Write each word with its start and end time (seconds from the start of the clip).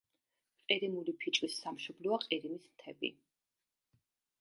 ყირიმული 0.71 1.13
ფიჭვის 1.25 1.59
სამშობლოა 1.65 2.19
ყირიმის 2.27 2.69
მთები. 2.73 3.17